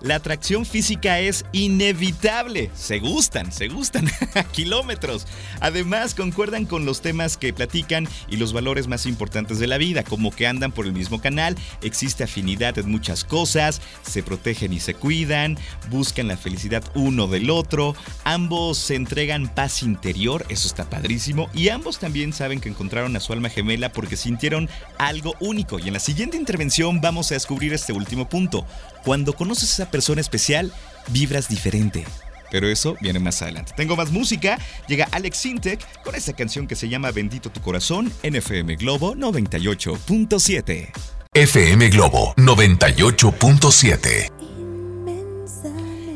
La 0.00 0.16
atracción 0.16 0.66
física 0.66 1.20
es 1.20 1.44
inevitable. 1.52 2.70
Se 2.74 2.98
gustan, 2.98 3.52
se 3.52 3.68
gustan 3.68 4.10
a 4.34 4.44
kilómetros. 4.44 5.26
Además, 5.60 6.14
concuerdan 6.14 6.66
con 6.66 6.84
los 6.84 7.00
temas 7.00 7.36
que 7.36 7.52
platican 7.52 8.08
y 8.28 8.36
los 8.36 8.52
valores 8.52 8.88
más 8.88 9.06
importantes 9.06 9.58
de 9.58 9.66
la 9.66 9.78
vida, 9.78 10.02
como 10.02 10.30
que 10.30 10.46
andan 10.46 10.72
por 10.72 10.86
el 10.86 10.92
mismo 10.92 11.20
canal, 11.20 11.56
existe 11.82 12.24
afinidad 12.24 12.78
en 12.78 12.90
muchas 12.90 13.24
cosas, 13.24 13.80
se 14.02 14.22
protegen 14.22 14.72
y 14.72 14.80
se 14.80 14.94
cuidan, 14.94 15.58
buscan 15.90 16.28
la 16.28 16.36
felicidad 16.36 16.82
uno 16.94 17.26
del 17.26 17.50
otro, 17.50 17.94
ambos 18.24 18.78
se 18.78 18.94
entregan 18.94 19.48
paz 19.48 19.82
interior, 19.82 20.44
eso 20.48 20.66
está 20.66 20.88
padrísimo, 20.88 21.48
y 21.54 21.68
ambos 21.68 21.98
también 21.98 22.32
saben 22.32 22.60
que 22.60 22.68
encontraron 22.68 23.14
a 23.16 23.20
su 23.20 23.32
alma 23.32 23.48
gemela 23.48 23.92
porque 23.92 24.16
sintieron 24.16 24.68
algo 24.98 25.34
único. 25.40 25.78
Y 25.78 25.91
en 25.92 25.94
la 25.94 26.00
siguiente 26.00 26.38
intervención 26.38 27.02
vamos 27.02 27.30
a 27.30 27.34
descubrir 27.34 27.74
este 27.74 27.92
último 27.92 28.26
punto. 28.26 28.66
Cuando 29.04 29.34
conoces 29.34 29.68
a 29.68 29.74
esa 29.82 29.90
persona 29.90 30.22
especial, 30.22 30.72
vibras 31.08 31.50
diferente. 31.50 32.06
Pero 32.50 32.66
eso 32.66 32.96
viene 33.02 33.18
más 33.18 33.42
adelante. 33.42 33.74
Tengo 33.76 33.94
más 33.94 34.10
música. 34.10 34.58
Llega 34.88 35.06
Alex 35.12 35.36
Sintek 35.36 36.02
con 36.02 36.14
esta 36.14 36.32
canción 36.32 36.66
que 36.66 36.76
se 36.76 36.88
llama 36.88 37.10
Bendito 37.10 37.50
tu 37.50 37.60
corazón 37.60 38.10
en 38.22 38.36
FM 38.36 38.76
Globo 38.76 39.14
98.7. 39.14 40.88
FM 41.34 41.90
Globo 41.90 42.32
98.7. 42.36 44.30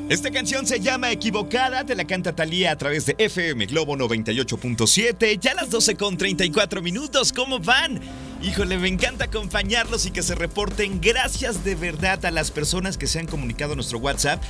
Esta 0.09 0.31
canción 0.31 0.67
se 0.67 0.81
llama 0.81 1.11
Equivocada, 1.11 1.85
te 1.85 1.95
la 1.95 2.07
canta 2.07 2.35
Talía 2.35 2.73
a 2.73 2.79
través 2.79 3.05
de 3.05 3.15
FM 3.19 3.67
Globo 3.67 3.95
98.7. 3.97 5.39
Ya 5.39 5.53
las 5.53 5.69
12 5.69 5.97
con 5.97 6.17
34 6.17 6.81
minutos, 6.81 7.31
¿cómo 7.31 7.59
van? 7.59 8.01
Híjole, 8.47 8.79
me 8.79 8.87
encanta 8.87 9.25
acompañarlos 9.25 10.07
y 10.07 10.13
que 10.13 10.23
se 10.23 10.37
reporten. 10.37 11.01
Gracias 11.01 11.65
de 11.65 11.75
verdad 11.75 12.25
a 12.25 12.31
las 12.31 12.53
personas 12.53 12.97
que 12.97 13.09
se 13.09 13.19
han 13.19 13.27
comunicado 13.27 13.75
nuestro 13.75 13.99
WhatsApp 13.99 14.41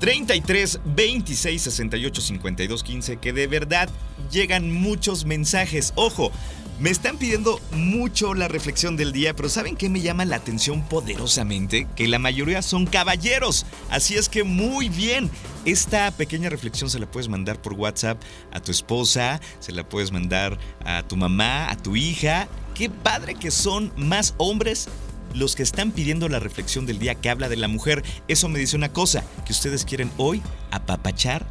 33 0.00 0.80
26 0.84 1.62
68 1.62 2.20
52 2.20 2.82
15, 2.82 3.16
que 3.16 3.32
de 3.32 3.46
verdad 3.46 3.88
llegan 4.30 4.70
muchos 4.70 5.24
mensajes. 5.24 5.94
Ojo, 5.94 6.30
me 6.78 6.90
están 6.90 7.16
pidiendo 7.16 7.58
mucho 7.72 8.34
la 8.34 8.48
reflexión 8.48 8.98
del 8.98 9.12
día, 9.12 9.34
pero 9.34 9.48
¿saben 9.48 9.76
qué 9.76 9.88
me 9.88 10.02
llama 10.02 10.26
la 10.26 10.36
atención 10.36 10.82
poderosamente? 10.86 11.86
Que 11.96 12.06
la 12.06 12.18
mayoría 12.18 12.60
son 12.60 12.84
caballeros. 12.84 13.64
Así 13.88 14.16
es 14.16 14.28
que 14.28 14.44
muy 14.44 14.90
bien. 14.90 15.30
Esta 15.64 16.10
pequeña 16.10 16.50
reflexión 16.50 16.90
se 16.90 16.98
la 16.98 17.10
puedes 17.10 17.28
mandar 17.28 17.62
por 17.62 17.72
WhatsApp 17.72 18.20
a 18.52 18.60
tu 18.60 18.72
esposa, 18.72 19.40
se 19.58 19.72
la 19.72 19.88
puedes 19.88 20.12
mandar 20.12 20.58
a 20.84 21.02
tu 21.02 21.16
mamá, 21.16 21.70
a 21.70 21.76
tu 21.78 21.96
hija. 21.96 22.46
Qué 22.78 22.88
padre 22.88 23.34
que 23.34 23.50
son 23.50 23.92
más 23.96 24.36
hombres 24.38 24.88
los 25.34 25.56
que 25.56 25.64
están 25.64 25.90
pidiendo 25.90 26.28
la 26.28 26.38
reflexión 26.38 26.86
del 26.86 27.00
día 27.00 27.16
que 27.16 27.28
habla 27.28 27.48
de 27.48 27.56
la 27.56 27.66
mujer. 27.66 28.04
Eso 28.28 28.48
me 28.48 28.60
dice 28.60 28.76
una 28.76 28.92
cosa, 28.92 29.24
que 29.44 29.52
ustedes 29.52 29.84
quieren 29.84 30.12
hoy 30.16 30.42
apapachar 30.70 31.44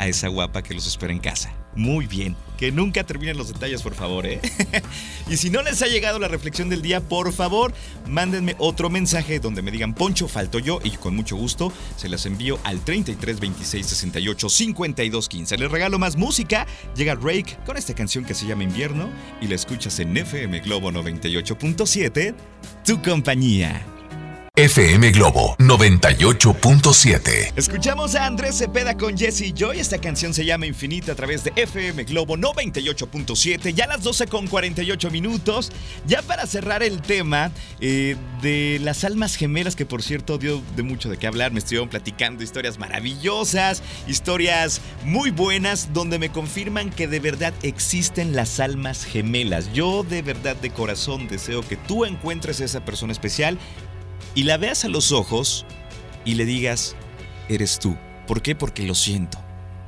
a 0.00 0.08
esa 0.08 0.26
guapa 0.26 0.62
que 0.62 0.74
los 0.74 0.88
espera 0.88 1.12
en 1.12 1.20
casa. 1.20 1.54
Muy 1.76 2.06
bien. 2.06 2.36
Que 2.56 2.70
nunca 2.70 3.02
terminen 3.04 3.36
los 3.36 3.48
detalles, 3.48 3.82
por 3.82 3.94
favor, 3.94 4.26
¿eh? 4.26 4.40
y 5.28 5.36
si 5.36 5.50
no 5.50 5.60
les 5.62 5.82
ha 5.82 5.86
llegado 5.86 6.20
la 6.20 6.28
reflexión 6.28 6.68
del 6.68 6.82
día, 6.82 7.00
por 7.00 7.32
favor, 7.32 7.74
mándenme 8.08 8.54
otro 8.58 8.90
mensaje 8.90 9.40
donde 9.40 9.60
me 9.60 9.72
digan 9.72 9.92
Poncho, 9.92 10.28
falto 10.28 10.60
yo, 10.60 10.78
y 10.84 10.90
con 10.90 11.16
mucho 11.16 11.34
gusto 11.34 11.72
se 11.96 12.08
las 12.08 12.26
envío 12.26 12.60
al 12.62 12.80
33 12.80 13.40
26 13.40 13.86
68 13.86 14.48
52 14.48 15.28
15. 15.28 15.58
Les 15.58 15.70
regalo 15.70 15.98
más 15.98 16.16
música. 16.16 16.66
Llega 16.94 17.16
Rake 17.16 17.58
con 17.66 17.76
esta 17.76 17.94
canción 17.94 18.24
que 18.24 18.34
se 18.34 18.46
llama 18.46 18.62
Invierno 18.62 19.10
y 19.40 19.48
la 19.48 19.56
escuchas 19.56 19.98
en 19.98 20.16
FM 20.16 20.60
Globo 20.60 20.92
98.7, 20.92 22.34
tu 22.84 23.02
compañía. 23.02 23.93
FM 24.56 25.10
Globo 25.10 25.56
98.7. 25.58 27.54
Escuchamos 27.56 28.14
a 28.14 28.24
Andrés 28.24 28.56
Cepeda 28.56 28.96
con 28.96 29.18
Jesse 29.18 29.52
Joy. 29.52 29.80
Esta 29.80 29.98
canción 29.98 30.32
se 30.32 30.44
llama 30.44 30.66
Infinita 30.66 31.10
a 31.10 31.16
través 31.16 31.42
de 31.42 31.52
FM 31.56 32.04
Globo 32.04 32.36
98.7. 32.36 33.74
Ya 33.74 33.88
las 33.88 34.04
12 34.04 34.28
con 34.28 34.46
48 34.46 35.10
minutos. 35.10 35.72
Ya 36.06 36.22
para 36.22 36.46
cerrar 36.46 36.84
el 36.84 37.02
tema 37.02 37.50
eh, 37.80 38.14
de 38.42 38.78
las 38.80 39.02
almas 39.02 39.34
gemelas, 39.34 39.74
que 39.74 39.86
por 39.86 40.04
cierto 40.04 40.38
dio 40.38 40.62
de 40.76 40.84
mucho 40.84 41.08
de 41.08 41.16
qué 41.16 41.26
hablar. 41.26 41.50
Me 41.50 41.58
estuvieron 41.58 41.88
platicando 41.88 42.44
historias 42.44 42.78
maravillosas, 42.78 43.82
historias 44.06 44.80
muy 45.04 45.32
buenas, 45.32 45.92
donde 45.92 46.20
me 46.20 46.28
confirman 46.28 46.90
que 46.90 47.08
de 47.08 47.18
verdad 47.18 47.54
existen 47.64 48.36
las 48.36 48.60
almas 48.60 49.04
gemelas. 49.04 49.72
Yo 49.72 50.04
de 50.04 50.22
verdad 50.22 50.54
de 50.54 50.70
corazón 50.70 51.26
deseo 51.26 51.62
que 51.62 51.76
tú 51.76 52.04
encuentres 52.04 52.60
a 52.60 52.66
esa 52.66 52.84
persona 52.84 53.12
especial 53.12 53.58
y 54.34 54.44
la 54.44 54.56
veas 54.56 54.84
a 54.84 54.88
los 54.88 55.12
ojos 55.12 55.64
y 56.24 56.34
le 56.34 56.44
digas, 56.44 56.96
eres 57.48 57.78
tú. 57.78 57.96
¿Por 58.26 58.42
qué? 58.42 58.54
Porque 58.54 58.82
lo 58.82 58.94
siento. 58.94 59.38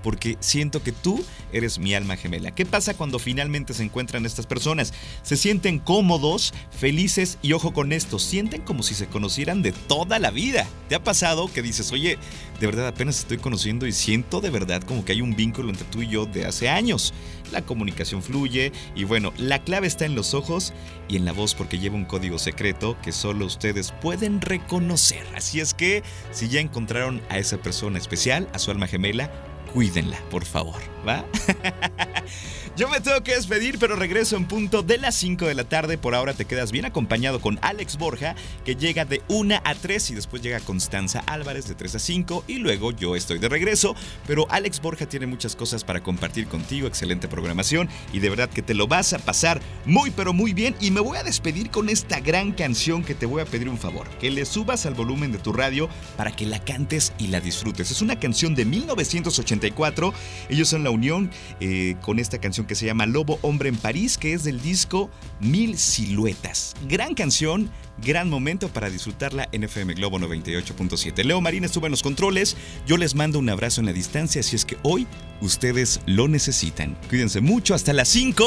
Porque 0.03 0.37
siento 0.39 0.85
que 0.85 0.93
tú 0.93 1.25
eres 1.53 1.81
mi 1.81 1.95
alma 1.95 2.17
gemela. 2.17 2.55
¿Qué 2.55 2.65
pasa 2.65 2.95
cuando 2.95 3.19
finalmente 3.19 3.75
se 3.75 3.83
encuentran 3.83 4.25
estas 4.25 4.47
personas? 4.47 4.93
Se 5.23 5.37
sienten 5.37 5.81
cómodos, 5.81 6.55
felices 6.71 7.39
y 7.43 7.55
ojo 7.55 7.73
con 7.73 7.93
esto, 7.93 8.21
sienten 8.21 8.63
como 8.63 8.85
si 8.85 8.95
se 8.95 9.09
conocieran 9.09 9.63
de 9.63 9.73
toda 9.73 10.21
la 10.21 10.31
vida. 10.31 10.69
¿Te 10.89 10.95
ha 10.95 11.03
pasado 11.03 11.53
que 11.53 11.61
dices, 11.61 11.91
oye, 11.91 12.19
de 12.61 12.67
verdad 12.67 12.87
apenas 12.87 13.19
estoy 13.19 13.39
conociendo 13.39 13.85
y 13.87 13.93
siento 13.93 14.41
de 14.41 14.51
verdad 14.51 14.83
como 14.83 15.05
que 15.05 15.11
hay 15.11 15.23
un 15.23 15.35
vínculo 15.35 15.71
entre 15.71 15.89
tú 15.89 16.03
y 16.03 16.09
yo 16.09 16.27
de 16.27 16.47
hace 16.47 16.69
años? 16.69 17.13
La 17.53 17.63
comunicación 17.63 18.23
fluye 18.23 18.73
y 18.95 19.05
bueno, 19.05 19.33
la 19.37 19.63
clave 19.63 19.87
está 19.87 20.05
en 20.05 20.15
los 20.15 20.35
ojos 20.35 20.73
y 21.09 21.17
en 21.17 21.25
la 21.25 21.33
voz 21.33 21.55
porque 21.55 21.79
lleva 21.79 21.97
un 21.97 22.05
código 22.05 22.39
secreto 22.39 22.97
que 23.03 23.13
solo 23.13 23.47
ustedes 23.47 23.93
pueden 23.93 24.41
reconocer. 24.41 25.25
Así 25.35 25.61
es 25.61 25.75
que 25.75 26.03
si 26.33 26.49
ya 26.49 26.61
encontraron 26.61 27.23
a 27.29 27.39
esa 27.39 27.59
persona 27.59 27.99
especial, 27.99 28.49
a 28.53 28.59
su 28.59 28.71
alma 28.71 28.87
gemela, 28.87 29.31
cuídenla, 29.73 30.19
por 30.31 30.45
favor, 30.45 30.81
¿va? 31.07 31.25
Yo 32.77 32.89
me 32.89 33.01
tengo 33.01 33.23
que 33.23 33.35
despedir, 33.35 33.79
pero 33.79 33.97
regreso 33.97 34.37
en 34.37 34.45
punto 34.45 34.83
de 34.83 34.99
las 34.99 35.15
5 35.15 35.47
de 35.47 35.55
la 35.55 35.65
tarde. 35.65 35.97
Por 35.97 36.15
ahora 36.15 36.35
te 36.35 36.45
quedas 36.45 36.73
bien 36.73 36.85
acompañado 36.85 37.41
con 37.41 37.59
Alex 37.63 37.97
Borja, 37.97 38.35
que 38.67 38.77
llega 38.77 39.07
de 39.07 39.23
1 39.29 39.63
a 39.65 39.75
3 39.75 40.11
y 40.11 40.15
después 40.15 40.43
llega 40.43 40.61
Constanza 40.61 41.21
Álvarez 41.21 41.69
de 41.69 41.75
3 41.75 41.95
a 41.95 41.99
5 41.99 42.45
y 42.47 42.59
luego 42.59 42.93
yo 42.93 43.17
estoy 43.17 43.39
de 43.39 43.49
regreso. 43.49 43.97
Pero 44.27 44.47
Alex 44.51 44.83
Borja 44.83 45.07
tiene 45.07 45.27
muchas 45.27 45.57
cosas 45.57 45.85
para 45.85 46.03
compartir 46.03 46.49
contigo, 46.49 46.87
excelente 46.87 47.29
programación 47.29 47.89
y 48.13 48.19
de 48.19 48.29
verdad 48.29 48.51
que 48.51 48.61
te 48.61 48.75
lo 48.75 48.87
vas 48.87 49.15
a 49.15 49.21
pasar 49.21 49.63
muy 49.87 50.11
pero 50.11 50.35
muy 50.35 50.53
bien. 50.53 50.77
Y 50.79 50.91
me 50.91 51.01
voy 51.01 51.17
a 51.17 51.23
despedir 51.23 51.71
con 51.71 51.89
esta 51.89 52.21
gran 52.21 52.53
canción 52.53 53.05
que 53.05 53.15
te 53.15 53.25
voy 53.25 53.41
a 53.41 53.47
pedir 53.47 53.71
un 53.71 53.79
favor, 53.79 54.07
que 54.19 54.31
le 54.31 54.45
subas 54.45 54.85
al 54.85 54.93
volumen 54.93 55.33
de 55.33 55.39
tu 55.39 55.55
radio 55.55 55.89
para 56.19 56.37
que 56.37 56.45
la 56.45 56.63
cantes 56.63 57.15
y 57.19 57.29
la 57.29 57.41
disfrutes. 57.41 57.91
Es 57.91 58.03
una 58.03 58.21
canción 58.21 58.55
de 58.55 58.67
1984, 58.67 60.13
ellos 60.51 60.69
son 60.69 60.85
la 60.85 60.91
unión 60.91 61.31
eh, 61.61 61.97
con 62.03 62.19
esta 62.19 62.37
canción 62.67 62.67
que 62.67 62.75
se 62.75 62.87
llama 62.87 63.07
Lobo 63.07 63.39
Hombre 63.43 63.69
en 63.69 63.77
París, 63.77 64.19
que 64.19 64.33
es 64.33 64.45
del 64.45 64.61
disco 64.61 65.11
Mil 65.41 65.79
Siluetas. 65.79 66.75
Gran 66.89 67.15
canción, 67.15 67.71
gran 68.03 68.29
momento 68.29 68.69
para 68.69 68.91
disfrutarla 68.91 69.49
en 69.53 69.65
FM 69.65 69.95
Globo 69.95 70.19
98.7. 70.19 71.25
Leo 71.25 71.41
Marín 71.41 71.65
estuvo 71.65 71.87
en 71.87 71.93
los 71.93 72.03
controles, 72.03 72.57
yo 72.87 72.97
les 72.97 73.15
mando 73.15 73.39
un 73.39 73.49
abrazo 73.49 73.81
en 73.81 73.87
la 73.87 73.93
distancia, 73.93 74.43
si 74.43 74.57
es 74.57 74.65
que 74.65 74.77
hoy 74.83 75.07
ustedes 75.41 76.01
lo 76.07 76.29
necesitan. 76.29 76.97
Cuídense 77.09 77.41
mucho, 77.41 77.75
hasta 77.75 77.93
las 77.93 78.09
5. 78.09 78.45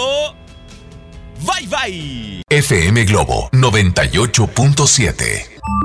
Bye 1.46 1.68
bye. 1.68 2.42
FM 2.50 3.06
Globo 3.06 3.50
98.7. 3.52 5.16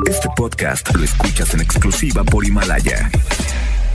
Este 0.09 0.29
podcast 0.37 0.95
lo 0.95 1.05
escuchas 1.05 1.55
en 1.55 1.61
exclusiva 1.61 2.25
por 2.25 2.45
Himalaya. 2.45 3.11